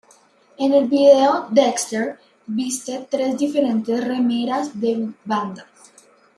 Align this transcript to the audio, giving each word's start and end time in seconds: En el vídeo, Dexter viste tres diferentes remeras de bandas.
En 0.57 0.73
el 0.73 0.87
vídeo, 0.87 1.45
Dexter 1.51 2.17
viste 2.47 3.07
tres 3.07 3.37
diferentes 3.37 4.03
remeras 4.03 4.81
de 4.81 5.11
bandas. 5.25 5.67